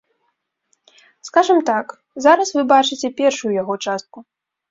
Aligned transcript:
Скажам 1.27 1.59
так, 1.67 1.93
зараз 2.25 2.53
вы 2.55 2.61
бачыце 2.73 3.07
першую 3.21 3.51
яго 3.61 3.73
частку. 3.89 4.17